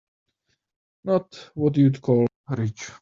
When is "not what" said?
1.03-1.77